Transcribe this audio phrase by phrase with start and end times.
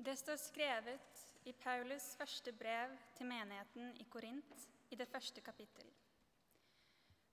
[0.00, 5.90] Det står skrevet i Paulus første brev til menigheten i Korint i det første kapittel.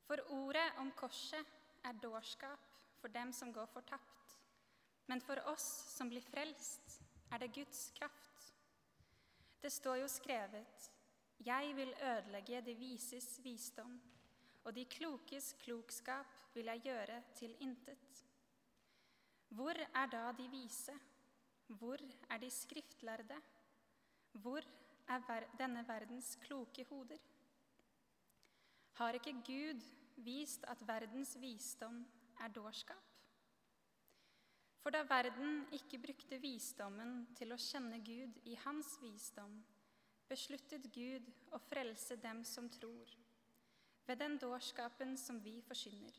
[0.03, 1.47] For ordet om korset
[1.87, 4.35] er dårskap for dem som går fortapt,
[5.07, 6.99] men for oss som blir frelst,
[7.31, 8.51] er det Guds kraft.
[9.63, 10.91] Det står jo skrevet:"
[11.39, 14.01] Jeg vil ødelegge de vises visdom,
[14.63, 18.25] og de klokes klokskap vil jeg gjøre til intet.
[19.49, 20.99] Hvor er da de vise?
[21.67, 21.97] Hvor
[22.29, 23.41] er de skriftlærde?
[24.31, 24.61] Hvor
[25.07, 27.17] er denne verdens kloke hoder?
[28.93, 29.81] Har ikke Gud
[30.15, 32.05] vist at verdens visdom
[32.39, 33.03] er dårskap?
[34.79, 39.57] For da verden ikke brukte visdommen til å kjenne Gud i hans visdom,
[40.29, 43.11] besluttet Gud å frelse dem som tror,
[44.07, 46.15] ved den dårskapen som vi forkynner.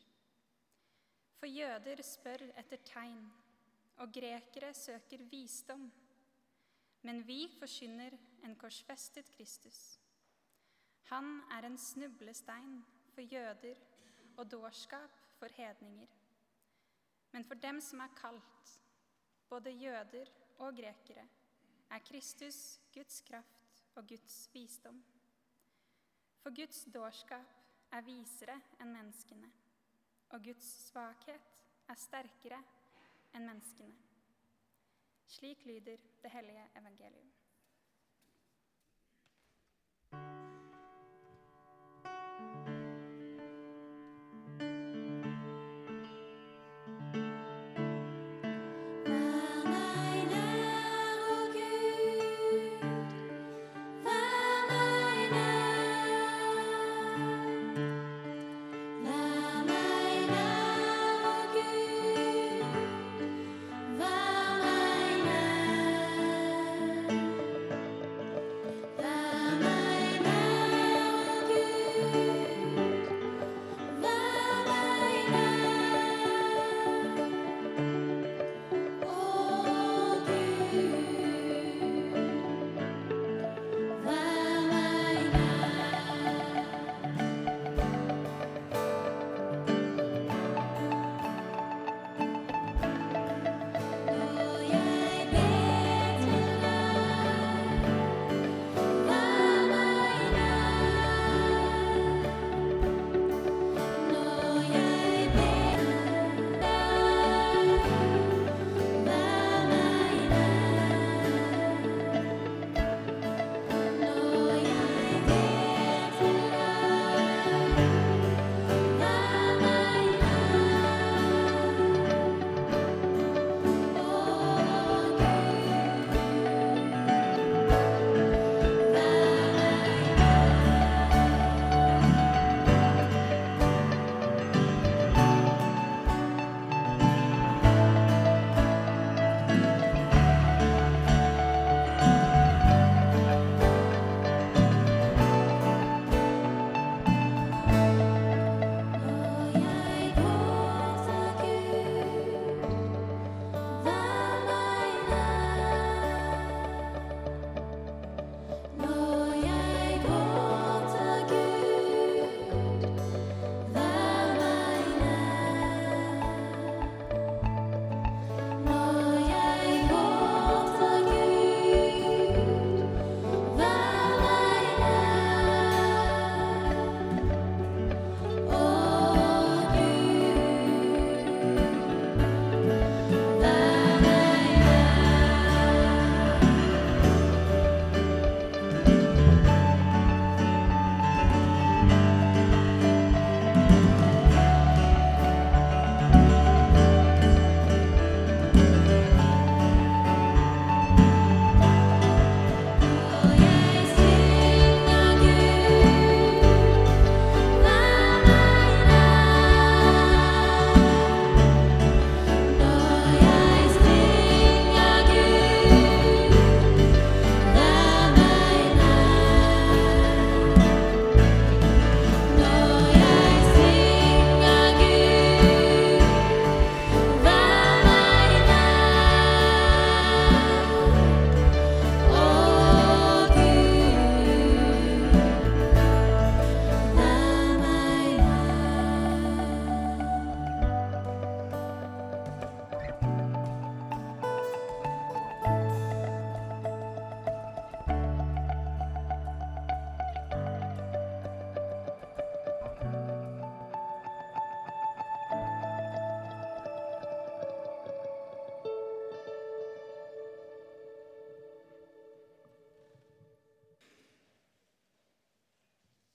[1.39, 3.25] For jøder spør etter tegn,
[3.99, 5.89] og grekere søker visdom.
[7.01, 9.99] Men vi forkynner en korsfestet Kristus.
[11.11, 12.79] Han er en snublestein
[13.13, 13.79] for jøder
[14.37, 16.07] og dårskap for hedninger.
[17.31, 18.79] Men for dem som er kalt,
[19.49, 21.27] både jøder og grekere,
[21.89, 25.03] er Kristus Guds kraft og Guds visdom.
[26.39, 27.55] For Guds dårskap
[27.91, 29.49] er visere enn menneskene,
[30.29, 32.61] og Guds svakhet er sterkere
[33.33, 33.95] enn menneskene.
[35.29, 37.31] Slik lyder det hellige evangelium.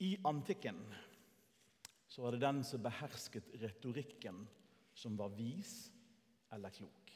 [0.04, 0.78] I antikken
[2.06, 4.44] så var det den som behersket retorikken,
[4.94, 5.72] som var vis
[6.52, 7.12] eller klok.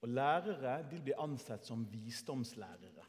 [0.00, 3.06] Og Lærere de blir ansett som visdomslærere.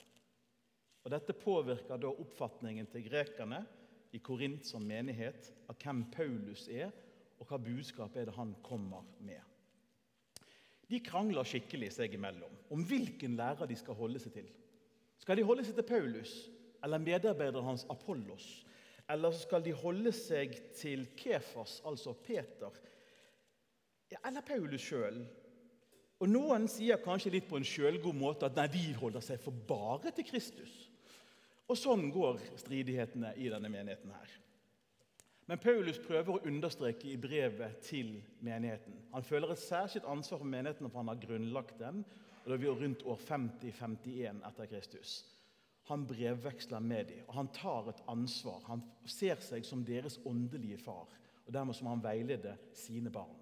[1.02, 3.64] Og Dette påvirker da oppfatningen til grekerne
[4.14, 6.92] i Korint som menighet av hvem Paulus er,
[7.42, 9.42] og hva budskap er det han kommer med.
[10.92, 14.50] De krangler skikkelig seg imellom om hvilken lærer de skal holde seg til.
[15.24, 16.36] Skal de holde seg til Paulus
[16.84, 18.48] eller medarbeideren hans Apollos?
[19.10, 22.76] Eller skal de holde seg til Kefas, altså Peter,
[24.26, 25.22] eller Paulus sjøl?
[26.22, 29.56] Og Noen sier kanskje litt på en sjølgod måte at nei, de holder seg for
[29.68, 30.74] bare til Kristus.
[31.72, 34.12] Og Sånn går stridighetene i denne menigheten.
[34.12, 34.38] her.
[35.48, 38.94] Men Paulus prøver å understreke i brevet til menigheten.
[39.12, 42.06] Han føler et særskilt ansvar for menigheten for han har grunnlagt den.
[42.44, 45.26] og det er rundt år 50-51 etter Kristus.
[45.90, 48.62] Han brevveksler med dem, og han tar et ansvar.
[48.68, 51.10] Han ser seg som deres åndelige far,
[51.46, 53.40] og dermed som han veileder sine barn.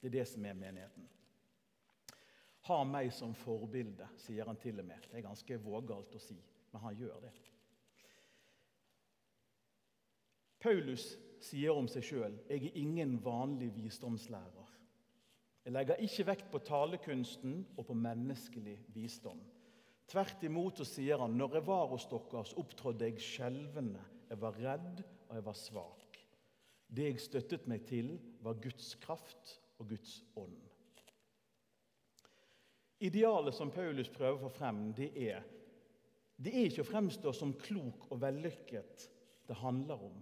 [0.00, 1.08] Det er det som er menigheten.
[2.64, 5.04] Ha meg som forbilde, sier han til og med.
[5.10, 6.38] Det er ganske vågalt å si,
[6.72, 7.32] men han gjør det.
[10.64, 11.10] Paulus
[11.44, 14.70] sier om seg sjøl jeg er ingen vanlig visdomslærer.
[15.64, 19.40] Jeg legger ikke vekt på talekunsten og på menneskelig visdom.
[20.10, 24.02] Tvert imot så sier han når jeg var hos dere, så opptrådte jeg skjelvende.
[24.28, 26.20] Jeg var redd, og jeg var svak.
[26.94, 28.14] Det jeg støttet meg til,
[28.44, 30.60] var Guds kraft og Guds ånd.
[33.04, 35.42] Idealet som Paulus prøver å få frem, det er
[36.36, 39.04] det er ikke å fremstå som klok og vellykket
[39.46, 40.16] det handler om,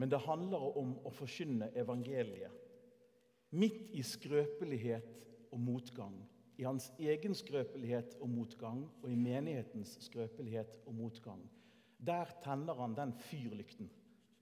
[0.00, 2.50] men det handler om å forkynne evangeliet.
[3.54, 6.16] Midt i skrøpelighet og motgang.
[6.58, 11.42] I hans egen skrøpelighet og motgang og i menighetens skrøpelighet og motgang.
[11.98, 13.90] Der tenner han den fyrlykten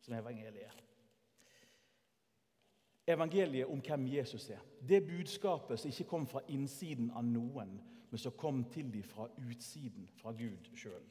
[0.01, 0.83] som evangeliet er.
[3.07, 4.61] Evangeliet om hvem Jesus er.
[4.89, 7.81] Det budskapet som ikke kom fra innsiden av noen,
[8.11, 11.05] men som kom til dem fra utsiden, fra Gud sjøl.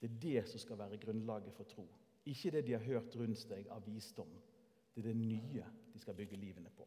[0.00, 1.86] Det er det som skal være grunnlaget for tro.
[2.28, 4.30] Ikke det de har hørt rundt seg av visdom.
[4.94, 6.86] Det er det nye de skal bygge livene på.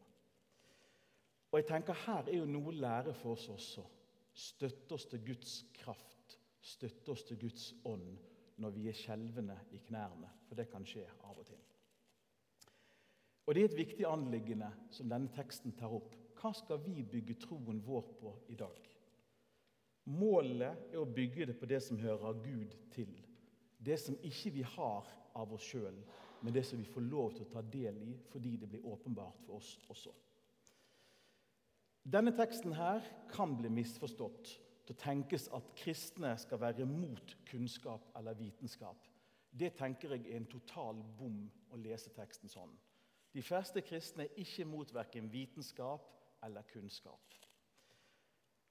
[1.50, 3.84] Og jeg tenker Her er jo noe å lære for oss også.
[4.38, 8.10] Støtte oss til Guds kraft, støtte oss til Guds ånd
[8.62, 10.30] når vi er skjelvende i knærne.
[10.48, 11.64] For det kan skje av og til.
[13.48, 16.12] Og Det er et viktig anliggende som denne teksten tar opp.
[16.38, 18.76] Hva skal vi bygge troen vår på i dag?
[20.08, 23.10] Målet er å bygge det på det som hører Gud til.
[23.78, 25.96] Det som ikke vi har av oss sjøl,
[26.42, 29.40] men det som vi får lov til å ta del i fordi det blir åpenbart
[29.46, 30.12] for oss også.
[32.08, 34.54] Denne teksten her kan bli misforstått
[34.88, 39.02] å tenkes at kristne skal være mot kunnskap eller vitenskap.
[39.52, 42.72] Det tenker jeg er en total bom å lese teksten sånn.
[43.34, 46.08] De fleste kristne er ikke mot verken vitenskap
[46.46, 47.36] eller kunnskap.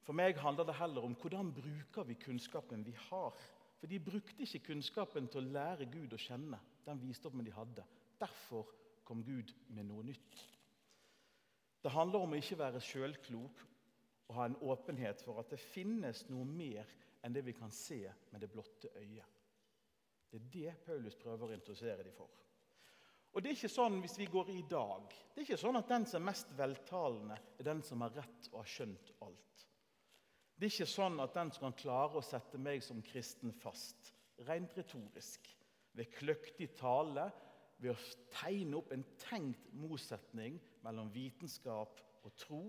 [0.01, 3.37] For meg handler det heller om hvordan bruker vi kunnskapen vi har.
[3.77, 7.85] For de brukte ikke kunnskapen til å lære Gud å kjenne, den visdommen de hadde.
[8.17, 8.71] Derfor
[9.05, 10.47] kom Gud med noe nytt.
[11.83, 13.63] Det handler om å ikke være sjølklok
[14.27, 16.89] og ha en åpenhet for at det finnes noe mer
[17.25, 19.35] enn det vi kan se med det blotte øyet.
[20.27, 22.31] Det er det Paulus prøver å interessere dem for.
[23.31, 25.13] Og det er ikke sånn hvis vi går i dag.
[25.33, 28.49] Det er ikke sånn at den som er mest veltalende, er den som har rett
[28.51, 29.65] og har skjønt alt.
[30.57, 34.11] Det er ikke sånn at den som kan klare å sette meg som kristen fast,
[34.47, 35.45] rent retorisk,
[35.97, 37.27] ved kløktig tale,
[37.77, 40.57] ved å tegne opp en tenkt motsetning
[40.87, 42.61] mellom vitenskap og tro,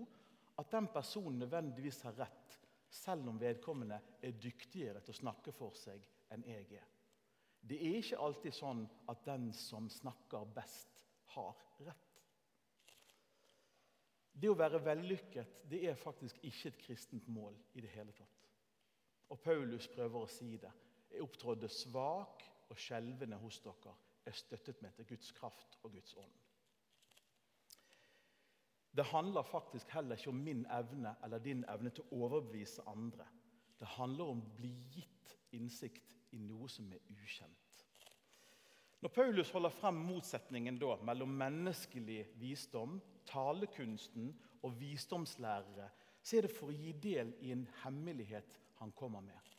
[0.59, 2.59] at den personen nødvendigvis har rett,
[2.89, 6.87] selv om vedkommende er dyktigere til å snakke for seg enn jeg er.
[7.61, 11.53] Det er ikke alltid sånn at den som snakker best, har
[11.85, 12.21] rett.
[14.33, 18.47] Det å være vellykket det er faktisk ikke et kristent mål i det hele tatt.
[19.29, 20.71] Og Paulus prøver å si det.
[21.11, 23.93] Jeg opptrådde svak og skjelvende hos dere.
[24.25, 26.33] Jeg støttet meg til Guds kraft og Guds ånd.
[28.91, 33.27] Det handler faktisk heller ikke om min evne eller din evne til å overbevise andre.
[33.79, 37.83] Det handler om å bli gitt innsikt i noe som er ukjent.
[38.99, 42.97] Når Paulus holder frem motsetningen da, mellom menneskelig visdom,
[43.29, 44.33] talekunsten
[44.67, 45.87] og visdomslærere,
[46.21, 49.53] så er det for å gi del i en hemmelighet han kommer med.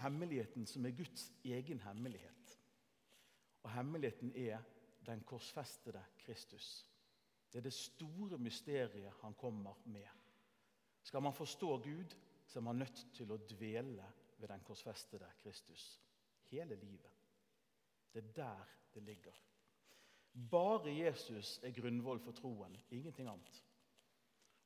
[0.00, 2.56] Hemmeligheten som er Guds egen hemmelighet.
[3.62, 4.64] Og hemmeligheten er
[5.06, 6.88] den korsfestede Kristus.
[7.54, 10.08] Det er det store mysteriet han kommer med.
[11.02, 14.08] Skal man forstå Gud, så er man nødt til å dvele
[14.40, 15.84] ved den korsfestede Kristus
[16.50, 17.12] hele livet.
[18.10, 19.38] Det er der det ligger.
[20.50, 23.62] Bare Jesus er grunnvoll for troen, ingenting annet.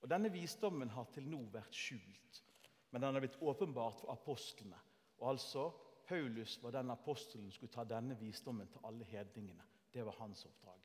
[0.00, 2.42] Og Denne visdommen har til nå vært skjult,
[2.90, 4.80] men den har blitt åpenbart for apostlene.
[5.18, 5.70] Og altså,
[6.08, 9.68] Paulus var den apostelen som skulle ta denne visdommen til alle hedningene.
[9.92, 10.80] Det var hans oppdrag.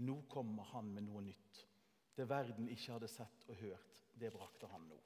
[0.00, 1.64] Nå kommer han med noe nytt.
[2.16, 4.98] Det verden ikke hadde sett og hørt, det brakte han nå.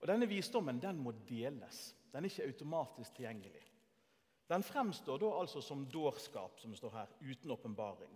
[0.00, 1.94] Og Denne visdommen den må deles.
[2.12, 3.62] Den er ikke automatisk tilgjengelig.
[4.48, 8.12] Den fremstår da altså som dårskap, som står her, uten åpenbaring.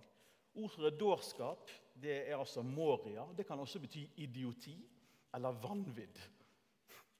[0.61, 3.25] Ordet dårskap det er altså moria.
[3.37, 4.77] Det kan også bety idioti
[5.35, 6.21] eller vanvidd.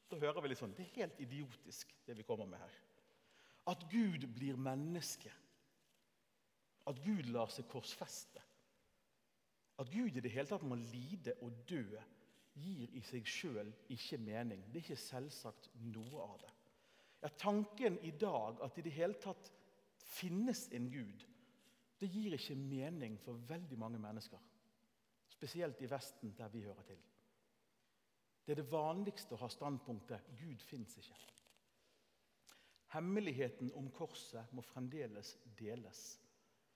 [0.09, 2.77] Da hører vi litt sånn, Det er helt idiotisk, det vi kommer med her.
[3.69, 5.33] At Gud blir menneske.
[6.89, 8.43] At Gud lar seg korsfeste.
[9.79, 11.85] At Gud i det hele tatt må lide og dø,
[12.59, 14.65] gir i seg sjøl ikke mening.
[14.67, 16.55] Det er ikke selvsagt noe av det.
[17.23, 19.53] Ja, Tanken i dag at i det hele tatt
[20.09, 21.25] finnes en Gud,
[21.99, 24.43] det gir ikke mening for veldig mange mennesker.
[25.29, 27.01] Spesielt i Vesten, der vi hører til.
[28.47, 31.35] Det er det vanligste å ha standpunktet 'Gud fins ikke'.
[32.95, 36.19] Hemmeligheten om korset må fremdeles deles.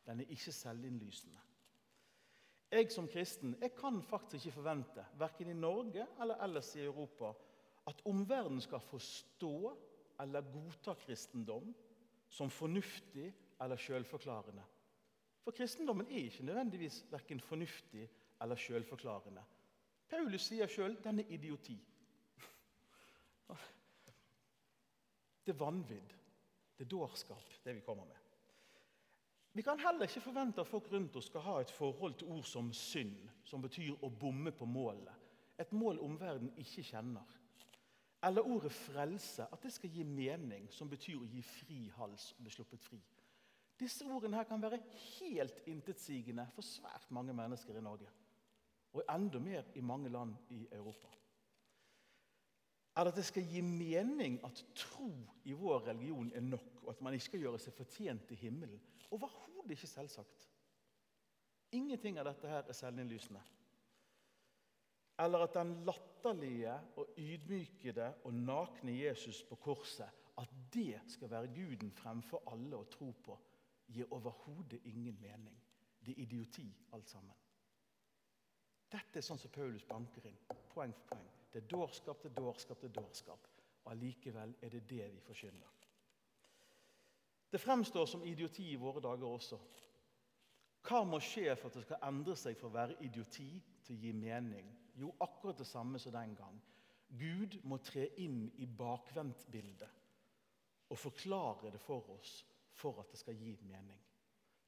[0.07, 1.39] Den er ikke selvinnlysende.
[2.73, 7.33] Jeg som kristen jeg kan faktisk ikke forvente, verken i Norge eller ellers i Europa,
[7.87, 9.57] at omverdenen skal forstå
[10.21, 11.75] eller godta kristendom
[12.29, 14.65] som fornuftig eller selvforklarende.
[15.45, 18.09] For kristendommen er ikke nødvendigvis verken fornuftig
[18.43, 19.43] eller selvforklarende.
[20.09, 21.79] Paulus sier sjøl den er idioti.
[25.43, 26.13] Det er vanvidd.
[26.79, 28.22] Det er dårskap, det vi kommer med.
[29.53, 32.45] Vi kan heller ikke forvente at folk rundt oss skal ha et forhold til ord
[32.49, 35.13] som synd, som betyr å bomme på målet.
[35.61, 37.35] Et mål omverdenen ikke kjenner.
[38.25, 42.47] Eller ordet frelse, at det skal gi mening, som betyr å gi fri hals og
[42.47, 43.01] bli sluppet fri.
[43.83, 44.79] Disse ordene her kan være
[45.19, 48.09] helt intetsigende for svært mange mennesker i Norge.
[48.95, 51.11] Og enda mer i mange land i Europa.
[52.97, 55.11] Eller at det skal gi mening at tro
[55.49, 58.81] i vår religion er nok, og at man ikke skal gjøre seg fortjent til himmelen.
[59.13, 60.49] Overhodet ikke selvsagt.
[61.73, 63.43] Ingenting av dette her er selvinnlysende.
[65.23, 71.53] Eller at den latterlige og ydmykede og nakne Jesus på korset, at det skal være
[71.53, 73.37] Guden fremfor alle å tro på,
[73.93, 75.59] gir overhodet ingen mening.
[76.01, 76.67] Det er idioti,
[76.97, 77.37] alt sammen.
[78.93, 80.41] Dette er sånn som Paulus banker inn,
[80.73, 81.29] poeng for poeng.
[81.53, 83.49] Det er dårskap, det dårskap, det dårskap.
[83.85, 85.82] Og allikevel er det det vi forkynner.
[87.53, 89.59] Det fremstår som idioti i våre dager også.
[90.83, 93.51] Hva må skje for at det skal endre seg fra å være idioti
[93.85, 94.71] til å gi mening?
[94.97, 96.57] Jo, akkurat det samme som den gang.
[97.13, 100.01] Gud må tre inn i bakvendtbildet
[100.93, 102.33] og forklare det for oss
[102.77, 104.01] for at det skal gi mening.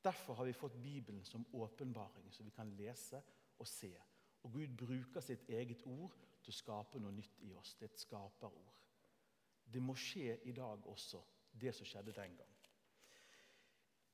[0.05, 3.23] Derfor har vi fått Bibelen som åpenbaring, så vi kan lese
[3.59, 3.93] og se.
[4.45, 6.13] Og Gud bruker sitt eget ord
[6.45, 7.75] til å skape noe nytt i oss.
[7.81, 8.75] Det er et skaperord.
[9.65, 11.23] Det må skje i dag også,
[11.61, 12.54] det som skjedde den gang.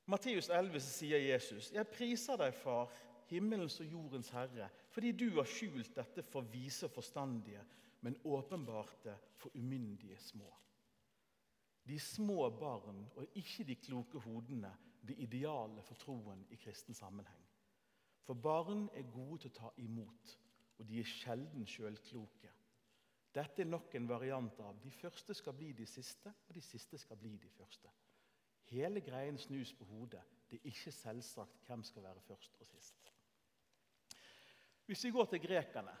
[0.05, 2.91] Matteus 11 så sier Jesus, 'Jeg priser deg, Far,
[3.27, 7.63] himmelens og jordens Herre, fordi du har skjult dette for vise og forstandige,
[8.01, 10.53] men åpenbart det for umyndige små.'
[11.87, 14.69] De små barn og ikke de kloke hodene
[15.05, 17.45] blir idealet for troen i kristen sammenheng.
[18.23, 20.37] For barn er gode til å ta imot,
[20.77, 22.51] og de er sjelden sjølkloke.
[23.33, 26.99] Dette er nok en variant av de første skal bli de siste, og de siste
[27.01, 27.89] skal bli de første.
[28.71, 30.21] Hele greien snus på hodet.
[30.49, 33.11] Det er ikke selvsagt hvem skal være først og sist.
[34.85, 35.97] Hvis vi går til grekerne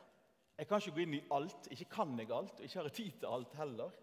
[0.57, 3.11] Jeg kan ikke gå inn i alt, ikke kan jeg alt, og ikke har tid
[3.11, 3.93] til alt heller.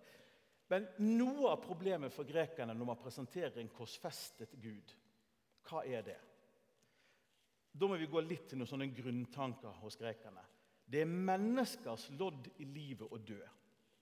[0.73, 4.95] Men noe av problemet for grekerne når man presenterer en korsfestet Gud,
[5.69, 6.17] hva er det?
[7.79, 10.43] Da må vi gå litt til noen sånne grunntanker hos grekerne.
[10.89, 13.39] Det er menneskers lodd i livet å dø.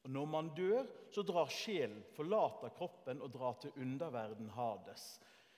[0.07, 5.07] Og Når man dør, så drar sjelen, forlater kroppen og drar til underverden Hades.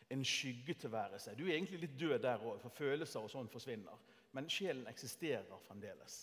[0.08, 1.34] En skyggetilværelse.
[1.36, 3.98] Du er egentlig litt død der òg, for følelser og sånn forsvinner.
[4.32, 6.16] Men sjelen eksisterer fremdeles.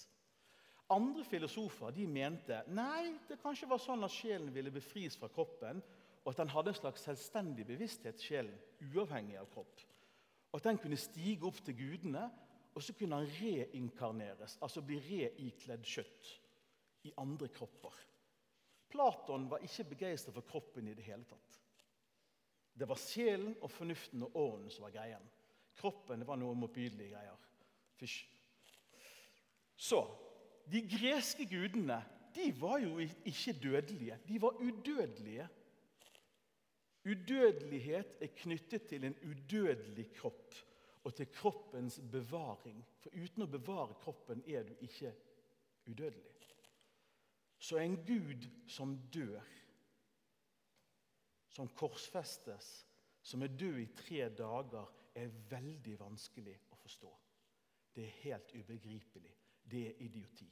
[0.90, 5.84] Andre filosofer de mente nei, det kanskje var sånn at sjelen ville befris fra kroppen,
[6.24, 8.58] og at den hadde en slags selvstendig bevissthet, sjelen,
[8.90, 9.86] uavhengig av kropp.
[10.50, 12.26] Og at den kunne stige opp til gudene,
[12.74, 16.34] og så kunne han reinkarneres, altså bli reikledd kjøtt
[17.06, 17.94] i andre kropper.
[18.90, 21.62] Platon var ikke begeistra for kroppen i det hele tatt.
[22.76, 25.32] Det var sjelen og fornuften og ånden som var greien.
[25.80, 27.40] Kroppen det var noe motbydelige greier.
[28.00, 28.22] Fysj.
[29.76, 30.04] Så
[30.66, 32.00] De greske gudene
[32.36, 34.18] de var jo ikke dødelige.
[34.28, 35.48] De var udødelige.
[37.06, 40.56] Udødelighet er knyttet til en udødelig kropp
[41.04, 42.82] og til kroppens bevaring.
[43.00, 45.14] For uten å bevare kroppen er du ikke
[45.86, 46.34] udødelig.
[47.66, 49.42] Så en Gud som dør,
[51.50, 52.68] som korsfestes,
[53.26, 57.10] som er død i tre dager, er veldig vanskelig å forstå.
[57.96, 59.32] Det er helt ubegripelig.
[59.66, 60.50] Det er idioti.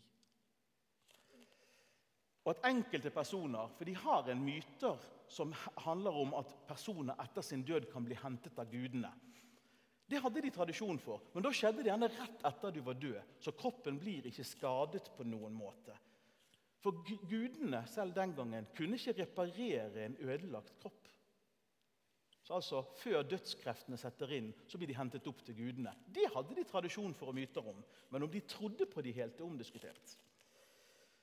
[2.43, 5.53] Og at enkelte personer For de har en myter som
[5.85, 9.11] handler om at personer etter sin død kan bli hentet av gudene.
[10.09, 13.37] Det hadde de tradisjon for, men da skjedde det gjerne rett etter du var død.
[13.39, 15.95] Så kroppen blir ikke skadet på noen måte.
[16.83, 16.99] For
[17.29, 21.07] gudene selv den gangen kunne ikke reparere en ødelagt kropp.
[22.43, 25.93] Så altså, Før dødskreftene setter inn, så blir de hentet opp til gudene.
[26.11, 27.79] Det hadde de tradisjon for og myter om,
[28.11, 30.17] men om de trodde på de helt, er omdiskutert.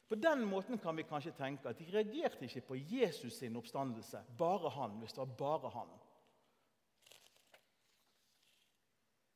[0.08, 4.24] På den måten kan vi kanskje tenke at de reagerte ikke på Jesus sin oppstandelse,
[4.38, 5.92] bare han, hvis det var bare han.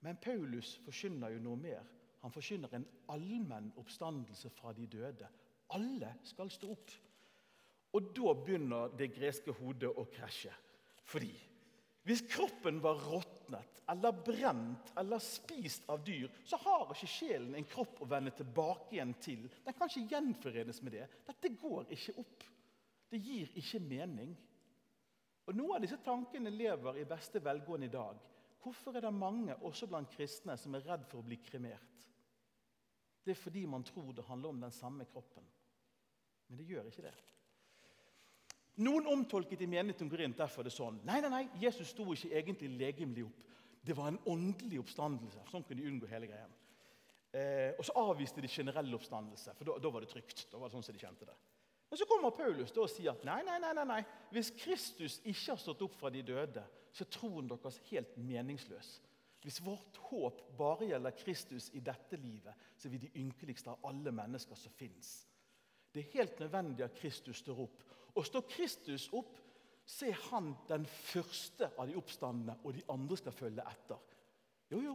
[0.00, 1.84] Men Paulus forkynner jo noe mer.
[2.24, 5.28] Han forkynner en allmenn oppstandelse fra de døde.
[5.72, 6.92] Alle skal stå opp.
[7.94, 10.52] Og da begynner det greske hodet å krasje.
[11.06, 11.32] Fordi
[12.04, 17.68] hvis kroppen var råtnet eller brent eller spist av dyr, så har ikke sjelen en
[17.68, 19.46] kropp å vende tilbake igjen til.
[19.64, 21.06] Den kan ikke gjenforenes med det.
[21.28, 22.44] Dette går ikke opp.
[23.08, 24.36] Det gir ikke mening.
[25.48, 28.20] Og Noen av disse tankene lever i beste velgående i dag.
[28.64, 32.06] Hvorfor er det mange, også blant kristne, som er redd for å bli kremert?
[33.24, 35.44] Det er fordi man tror det handler om den samme kroppen.
[36.48, 37.14] Men det gjør ikke det.
[38.84, 40.98] Noen omtolket i menigheten Korint derfor det sånn.
[41.06, 43.42] Nei, nei, nei, Jesus sto ikke egentlig legemlig opp.
[43.84, 45.44] Det var en åndelig oppstandelse.
[45.50, 46.54] Sånn kunne de unngå hele greien.
[47.34, 50.46] Eh, og så avviste de generell oppstandelse, for da, var det trygt.
[50.50, 51.34] Da var det sånn som de kjente det.
[51.90, 54.00] Men så kommer Paulus da og sier at nei, nei, nei, nei, nei.
[54.34, 58.96] hvis Kristus ikke har stått opp fra de døde, så er troen deres helt meningsløs.
[59.44, 63.82] Hvis vårt håp bare gjelder Kristus i dette livet, så er vi de ynkeligste av
[63.90, 65.12] alle mennesker som fins.
[65.94, 67.82] Det er helt nødvendig at Kristus står opp.
[68.14, 69.36] Og står Kristus opp,
[69.86, 74.00] så er han den første av de oppstandende, og de andre skal følge etter.
[74.72, 74.94] Jo, jo,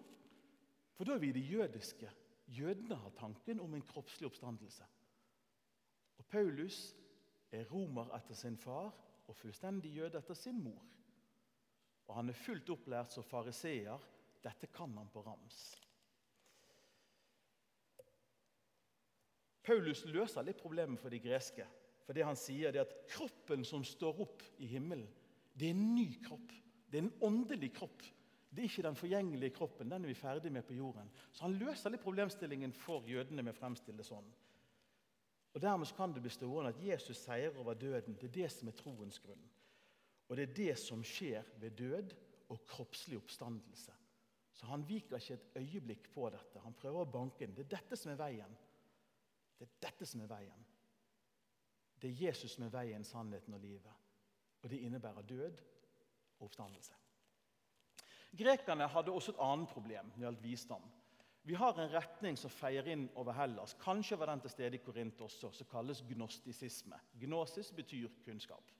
[0.97, 2.09] for da er vi de jødiske.
[2.49, 4.87] Jødene har tanken om en kroppslig oppstandelse.
[6.17, 6.79] Og Paulus
[7.51, 8.89] er romer etter sin far
[9.29, 10.81] og fullstendig jøde etter sin mor.
[12.09, 14.01] Og han er fullt opplært som fariseer.
[14.43, 15.59] Dette kan han på rams.
[19.65, 21.65] Paulus løser litt problemet for de greske.
[22.05, 25.07] For det han sier er at Kroppen som står opp i himmelen,
[25.53, 26.53] det er en ny kropp.
[26.89, 28.05] Det er en åndelig kropp.
[28.49, 29.91] Det er ikke den forgjengelige kroppen.
[29.91, 31.11] Den er vi ferdig med på jorden.
[31.31, 34.29] Så han løser litt problemstillingen for jødene med å fremstille det sånn.
[35.53, 38.17] Og Dermed kan det bli stående at Jesus seier over døden.
[38.17, 39.45] Det er det som er troens grunn.
[40.29, 42.13] Og det er det som skjer ved død
[42.53, 43.93] og kroppslig oppstandelse.
[44.53, 46.61] Så han viker ikke et øyeblikk på dette.
[46.65, 47.55] Han prøver å banke den.
[47.57, 48.57] Det er dette som er veien.
[49.59, 50.65] Det er dette som er veien.
[51.99, 54.07] Det er Jesus som er veien, sannheten og livet.
[54.63, 55.59] Og det innebærer død
[56.39, 56.95] og oppstandelse.
[58.39, 60.89] Grekerne hadde også et annet problem når det gjaldt visdom.
[61.43, 63.73] Vi har en retning som feier inn over Hellas.
[63.81, 66.99] Kanskje var den til stede i Korint også, som kalles gnostisisme.
[67.19, 68.71] Gnosis betyr kunnskap.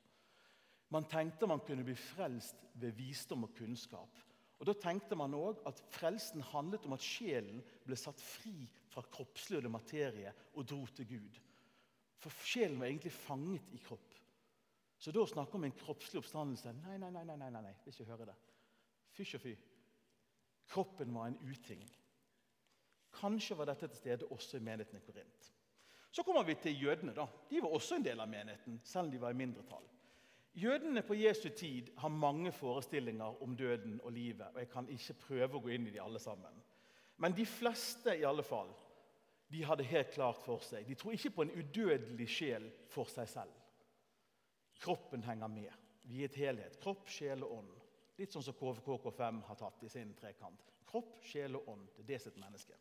[0.90, 4.20] Man tenkte man kunne bli frelst ved visdom og kunnskap.
[4.60, 9.04] Og Da tenkte man òg at frelsen handlet om at sjelen ble satt fri fra
[9.08, 11.38] kroppslig og materie og dro til Gud.
[12.20, 14.18] For sjelen var egentlig fanget i kropp.
[15.00, 17.94] Så da å snakke om en kroppslig oppstandelse Nei, nei, nei, nei, nei, nei, vil
[17.94, 18.36] ikke høre det.
[19.16, 19.54] Fysj og fy.
[20.70, 21.86] Kroppen var en uting.
[23.16, 25.48] Kanskje var dette til stede også i menigheten i Korint.
[26.12, 27.14] Så kommer vi til jødene.
[27.16, 27.26] da.
[27.50, 29.88] De var også en del av menigheten, selv om de var i mindretall.
[30.60, 34.48] Jødene på Jesu tid har mange forestillinger om døden og livet.
[34.54, 36.62] og Jeg kan ikke prøve å gå inn i de alle sammen.
[37.18, 38.72] Men de fleste i alle fall,
[39.52, 40.88] de hadde helt klart for seg.
[40.88, 43.56] De tror ikke på en udødelig sjel for seg selv.
[44.80, 45.72] Kroppen henger med.
[46.08, 46.80] Vi er et helhet.
[46.82, 47.74] Kropp, sjel og ånd.
[48.20, 50.72] Litt sånn som KVKK5 har tatt i sin trekant.
[50.90, 51.88] Kropp, sjel og ånd.
[51.96, 52.78] Det er det sitt menneske.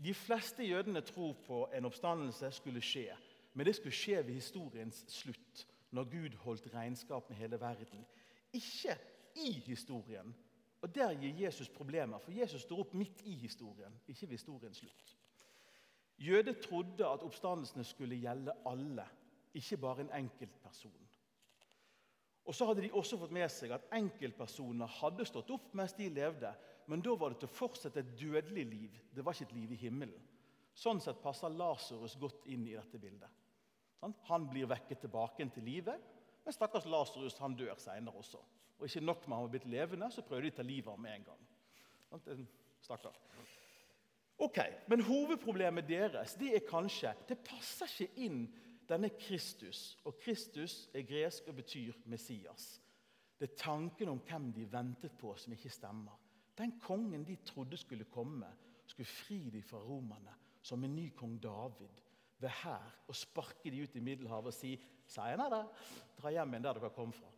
[0.00, 3.10] De fleste jødene tror på en oppstandelse skulle skje,
[3.52, 8.06] men det skulle skje ved historiens slutt, når Gud holdt regnskap med hele verden.
[8.52, 8.98] Ikke
[9.36, 10.34] i historien.
[10.82, 14.76] Og Der gir Jesus problemer, for Jesus står opp midt i historien, ikke ved historiens
[14.76, 15.16] slutt.
[16.18, 19.04] Jøder trodde at oppstandelsene skulle gjelde alle,
[19.54, 21.08] ikke bare en enkeltperson.
[22.44, 26.08] Og så hadde de også fått med seg at enkeltpersoner hadde stått opp mens de
[26.08, 26.52] levde,
[26.88, 28.96] men da var det til å fortsette et dødelig liv.
[29.14, 30.28] Det var ikke et liv i himmelen.
[30.74, 33.28] Sånn sett passer Lasarus godt inn i dette bildet.
[34.00, 36.08] Han blir vekket tilbake til livet,
[36.44, 38.38] Men stakkars Lasarus dør senere også.
[38.78, 40.94] Og ikke nok med han var blitt levende, så prøvde de å ta livet av
[40.96, 41.42] ham med en gang.
[42.08, 42.46] Stakkars.
[42.80, 43.18] Stakkar.
[44.40, 44.58] Ok,
[44.88, 48.46] Men hovedproblemet deres det er kanskje det passer ikke inn
[48.88, 49.98] denne Kristus.
[50.04, 52.80] Og Kristus er gresk og betyr Messias.
[53.38, 56.16] Det er tanken om hvem de ventet på, som ikke stemmer.
[56.56, 58.48] Den kongen de trodde skulle komme,
[58.86, 62.00] skulle fri dem fra romerne, som en ny kong David,
[62.40, 64.76] ved her og sparke de ut i Middelhavet og si
[65.10, 65.64] 'Seinere,
[66.16, 67.30] dra hjem igjen der dere kom fra.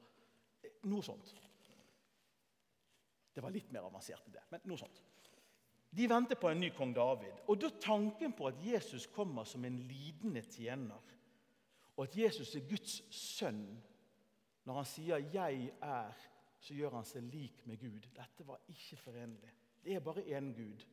[0.84, 1.34] Noe sånt.
[3.34, 5.00] Det var litt mer avansert enn det, men noe sånt.
[5.92, 7.40] De venter på en ny kong David.
[7.48, 11.00] Og da tanken på at Jesus kommer som en lidende tjener,
[11.96, 13.82] og at Jesus er Guds sønn
[14.64, 16.14] Når han sier 'jeg er',
[16.60, 18.06] så gjør han seg lik med Gud.
[18.14, 19.50] Dette var ikke forenlig.
[19.84, 20.84] Det er bare én Gud.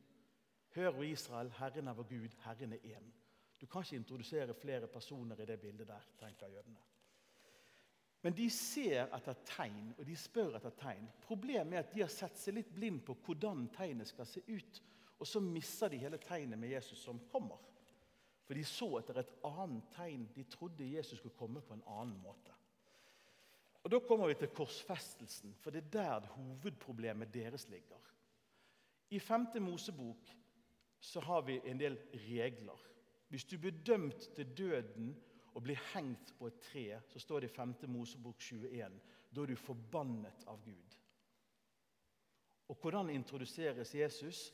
[0.74, 3.12] Hør, Israel, Herren er vår Gud, Herren er én.
[3.60, 6.80] Du kan ikke introdusere flere personer i det bildet der, tenker jødene.
[8.22, 11.08] Men de ser etter tegn, og de spør etter tegn.
[11.24, 14.80] Problemet er at de har sett seg litt blind på hvordan tegnet skal se ut.
[15.20, 17.60] Og så misser de hele tegnet med Jesus som kommer.
[18.44, 20.26] For de så etter et annet tegn.
[20.34, 22.56] De trodde Jesus skulle komme på en annen måte.
[23.80, 28.00] Og Da kommer vi til korsfestelsen, for det er der hovedproblemet deres ligger.
[29.10, 29.46] I 5.
[29.62, 30.28] Mosebok
[31.00, 32.89] så har vi en del regler.
[33.30, 35.12] Hvis du blir dømt til døden
[35.54, 37.74] og blir hengt på et tre, så står det i 5.
[37.90, 38.98] Mosebok 21,
[39.30, 40.96] da er du forbannet av Gud.
[42.70, 44.50] Og hvordan introduseres Jesus?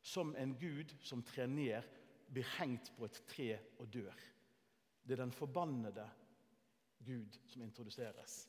[0.00, 1.82] Som en gud som trer ned,
[2.30, 3.48] blir hengt på et tre
[3.80, 4.20] og dør.
[5.02, 6.04] Det er den forbannede
[7.04, 8.44] Gud som introduseres.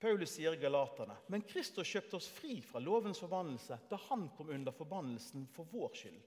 [0.00, 4.72] Paulus sier Galaterne men Kristus kjøpte oss fri fra lovens forbannelse da han kom under
[4.74, 6.22] forbannelsen for vår skyld.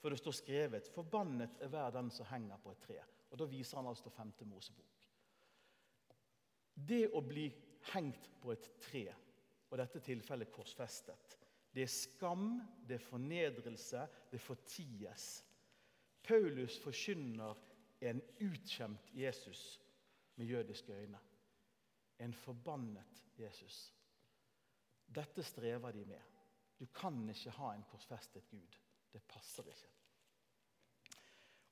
[0.00, 3.04] For det står skrevet 'Forbannet er hver den som henger på et tre'.
[3.30, 4.32] Og Da viser han altså 5.
[4.46, 5.08] Mosebok.
[6.88, 7.52] Det å bli
[7.92, 9.14] hengt på et tre,
[9.70, 11.38] og i dette tilfellet korsfestet,
[11.74, 15.44] det er skam, det er fornedrelse, det forties.
[16.22, 17.56] Paulus forkynner
[18.00, 19.80] en utkjent Jesus
[20.36, 21.18] med jødiske øyne.
[22.18, 23.94] En forbannet Jesus.
[25.06, 26.22] Dette strever de med.
[26.80, 28.78] Du kan ikke ha en korsfestet Gud.
[29.16, 29.92] Det passer ikke.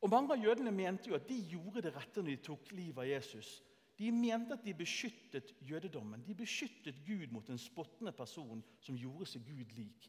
[0.04, 3.00] Og Mange av jødene mente jo at de gjorde det rette når de tok livet
[3.04, 3.54] av Jesus.
[3.98, 6.24] De mente at de beskyttet jødedommen.
[6.26, 10.08] De beskyttet Gud mot en spottende person som gjorde seg Gud lik.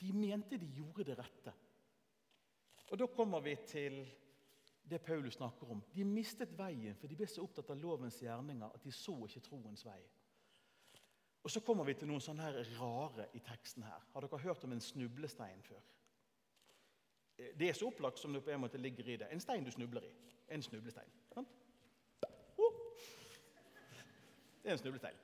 [0.00, 1.54] De mente de gjorde det rette.
[2.90, 4.00] Og Da kommer vi til
[4.90, 5.82] det Paulus snakker om.
[5.94, 9.44] De mistet veien, for de ble så opptatt av lovens gjerninger at de så ikke
[9.48, 10.00] troens vei.
[11.42, 13.82] Og Så kommer vi til noen sånne her rare i teksten.
[13.82, 14.02] her.
[14.12, 15.82] Har dere hørt om en snublestein før?
[17.36, 19.28] Det er så opplagt som det på en måte ligger i det.
[19.32, 20.12] En stein du snubler i.
[20.48, 21.10] En snublestein.
[21.34, 21.48] Sant?
[22.56, 22.74] Oh.
[24.62, 25.22] Det er en snublestein.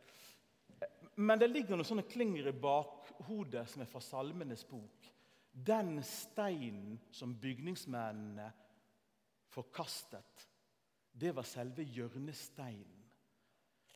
[1.16, 5.09] Men det ligger noen sånne klinger i bakhodet som er fra Salmenes bok.
[5.53, 8.48] Den steinen som bygningsmennene
[9.53, 10.48] forkastet,
[11.12, 13.03] det var selve hjørnesteinen.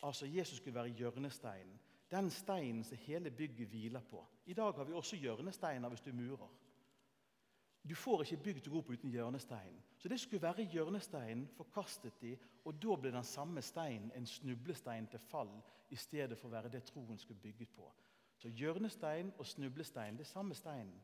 [0.04, 1.78] Altså Jesus skulle være hjørnesteinen.
[2.10, 4.20] Den steinen som hele bygget hviler på.
[4.46, 6.52] I dag har vi også hjørnesteiner hvis du murer.
[7.88, 9.82] Du får ikke bygd opp uten hjørnesteinen.
[9.98, 12.32] Så det skulle være hjørnesteinen, forkastet de,
[12.64, 15.52] og da ble den samme steinen en snublestein til fall
[15.94, 17.86] i stedet for å være det troen skulle bygget på.
[18.36, 20.98] Så hjørnestein og snublestein det er samme steinen.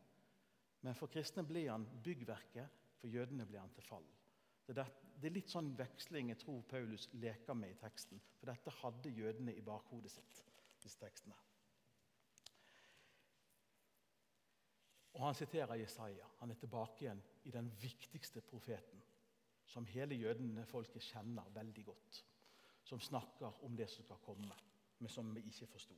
[0.83, 4.09] Men for kristne ble han byggverket, for jødene ble han til fall.
[4.67, 8.21] Det er litt sånn veksling jeg tror Paulus leker med i teksten.
[8.39, 10.45] For dette hadde jødene i bakhodet sitt.
[10.83, 11.37] disse tekstene.
[15.13, 16.27] Og Han siterer Jesaja.
[16.41, 19.03] Han er tilbake igjen i den viktigste profeten,
[19.67, 22.25] som hele jødene folket kjenner veldig godt.
[22.85, 24.57] Som snakker om det som skal komme,
[24.99, 25.95] men som vi ikke forsto.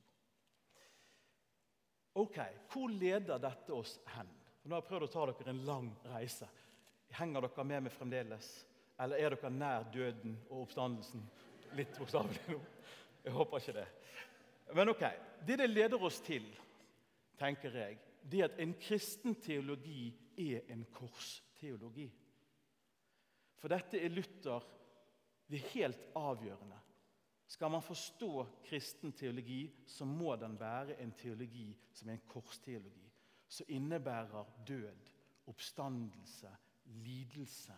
[2.15, 2.39] Ok,
[2.73, 4.29] Hvor leder dette oss hen?
[4.65, 6.47] Nå har jeg prøvd å ta dere en lang reise.
[7.19, 8.51] Henger dere med meg fremdeles?
[9.03, 11.25] Eller er dere nær døden og oppstandelsen?
[11.75, 12.61] Litt bokstavelig nå.
[13.25, 13.87] Jeg håper ikke det.
[14.79, 15.03] Men ok,
[15.47, 16.47] det det leder oss til,
[17.39, 17.99] tenker jeg,
[18.31, 20.09] det at en kristen teologi
[20.41, 22.09] er en korsteologi.
[23.61, 24.65] For dette er Luther
[25.51, 26.81] det helt avgjørende.
[27.47, 33.11] Skal man forstå kristen teologi, så må den være en teologi som er en korsteologi.
[33.49, 35.11] Som innebærer død,
[35.47, 36.49] oppstandelse,
[36.85, 37.75] lidelse.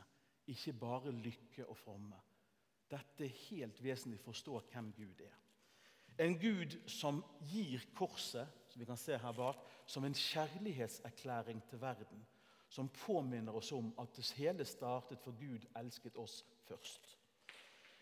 [0.46, 2.16] Ikke bare lykke og fromme.
[2.90, 5.34] Dette er helt vesentlig for å forstå hvem Gud er.
[6.22, 7.18] En Gud som
[7.50, 12.26] gir korset, som vi kan se her bak, som en kjærlighetserklæring til verden.
[12.68, 17.16] Som påminner oss om at det hele startet for Gud elsket oss først.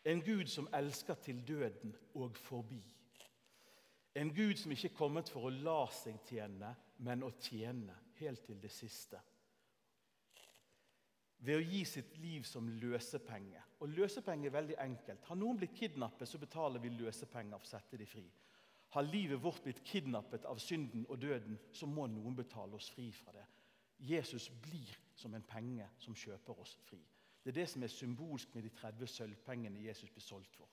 [0.04, 2.82] En Gud som elsker til døden og forbi.
[4.14, 8.42] En Gud som ikke er kommet for å la seg tjene, men å tjene helt
[8.46, 9.20] til det siste.
[11.38, 13.62] Ved å gi sitt liv som løsepenge.
[13.78, 15.24] Og løsepenge er veldig enkelt.
[15.24, 18.26] Har noen blitt kidnappet, så betaler vi løsepenger for å sette dem fri.
[18.94, 23.08] Har livet vårt blitt kidnappet av synden og døden, så må noen betale oss fri
[23.12, 23.46] fra det.
[23.98, 27.00] Jesus blir som en penge som kjøper oss fri.
[27.42, 30.70] Det er det som er symbolsk med de 30 sølvpengene Jesus blir solgt for.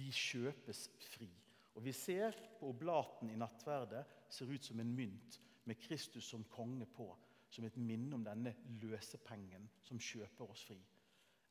[0.00, 1.28] Vi kjøpes fri.
[1.76, 5.36] Og vi ser på oblaten i nattverdet ser ut som en mynt
[5.68, 7.10] med Kristus som konge på,
[7.52, 10.80] som et minne om denne løsepengen som kjøper oss fri.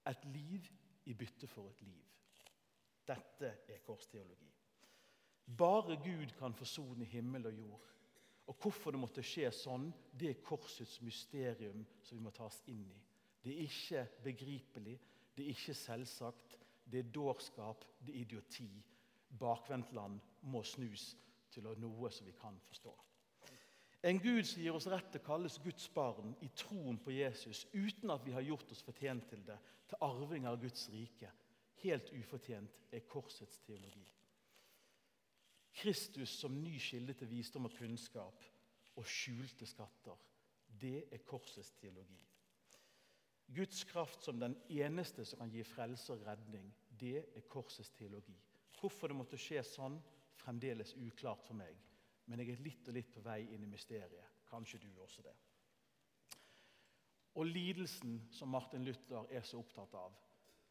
[0.09, 0.65] Et liv
[1.05, 2.03] i bytte for et liv.
[3.05, 4.54] Dette er korsteologi.
[5.45, 7.91] Bare Gud kan forsone himmel og jord.
[8.47, 12.83] Og hvorfor det måtte skje sånn, det er korsets mysterium som vi må tas inn
[12.89, 12.99] i.
[13.41, 14.99] Det er ikke begripelig,
[15.35, 16.57] det er ikke selvsagt.
[16.85, 18.69] Det er dårskap, det er idioti.
[19.39, 21.15] Bakvendtland må snus
[21.53, 22.93] til noe som vi kan forstå.
[24.05, 27.63] En Gud som gir oss rett til å kalles Guds barn i troen på Jesus,
[27.73, 29.57] uten at vi har gjort oss fortjent til det,
[29.89, 31.31] til arving av Guds rike.
[31.81, 34.05] Helt ufortjent er korsets teologi.
[35.75, 38.45] Kristus som ny kilde til visdom og kunnskap
[38.95, 40.15] og skjulte skatter.
[40.65, 42.21] Det er korsets teologi.
[43.55, 48.37] Guds kraft som den eneste som kan gi frelse og redning, det er korsets teologi.
[48.79, 49.99] Hvorfor det måtte skje sånn,
[50.39, 51.75] fremdeles uklart for meg.
[52.25, 54.31] Men jeg er litt og litt på vei inn i mysteriet.
[54.49, 55.35] Kanskje du også det.
[57.35, 60.15] Og lidelsen som Martin Luther er så opptatt av.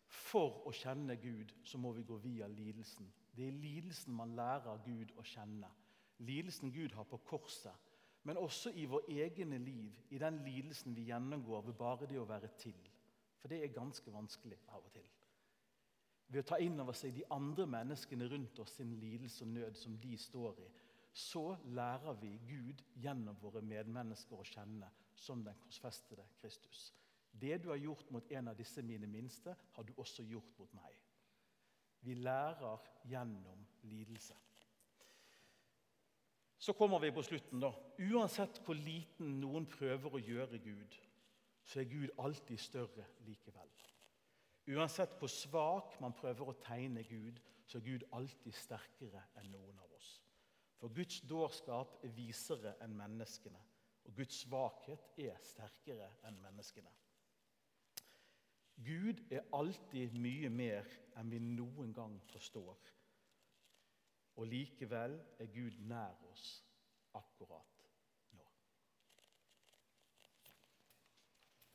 [0.08, 3.06] For å kjenne Gud så må vi gå via lidelsen.
[3.36, 5.70] Det er lidelsen man lærer Gud å kjenne.
[6.22, 7.90] Lidelsen Gud har på korset,
[8.24, 12.28] men også i vår egne liv, i den lidelsen vi gjennomgår ved bare det å
[12.28, 12.78] være til.
[13.40, 15.10] For det er ganske vanskelig av og til.
[16.28, 19.76] Ved å ta inn over seg de andre menneskene rundt oss sin lidelse og nød
[19.76, 20.68] som de står i,
[21.14, 26.88] så lærer vi Gud gjennom våre medmennesker å kjenne som den korsfestede Kristus.
[27.30, 30.74] Det du har gjort mot en av disse mine minste, har du også gjort mot
[30.78, 30.96] meg.
[32.04, 34.36] Vi lærer gjennom lidelse.
[36.58, 37.72] Så kommer vi på slutten, da.
[38.00, 40.96] Uansett hvor liten noen prøver å gjøre Gud,
[41.64, 43.72] så er Gud alltid større likevel.
[44.72, 49.76] Uansett hvor svak man prøver å tegne Gud, så er Gud alltid sterkere enn noen
[49.80, 50.10] av oss.
[50.80, 53.60] For Guds dårskap er visere enn menneskene,
[54.04, 56.92] og Guds svakhet er sterkere enn menneskene.
[58.76, 60.88] Gud er alltid mye mer
[61.20, 62.80] enn vi noen gang forstår.
[64.34, 66.48] Og likevel er Gud nær oss
[67.14, 67.73] akkurat